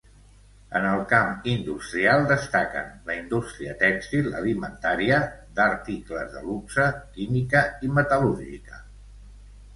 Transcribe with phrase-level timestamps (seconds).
[0.77, 5.21] En el camp industrial, destaquen la indústria tèxtil, alimentària,
[5.61, 6.89] d'articles de luxe,
[7.21, 8.83] química i metal·lúrgica.